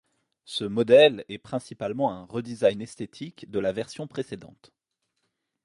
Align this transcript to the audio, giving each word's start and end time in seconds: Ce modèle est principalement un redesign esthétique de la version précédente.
Ce 0.45 0.63
modèle 0.63 1.23
est 1.29 1.37
principalement 1.37 2.11
un 2.11 2.25
redesign 2.25 2.81
esthétique 2.81 3.51
de 3.51 3.59
la 3.59 3.71
version 3.71 4.07
précédente. 4.07 4.73